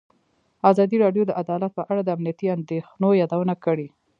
[0.71, 3.87] ازادي راډیو د عدالت په اړه د امنیتي اندېښنو یادونه کړې.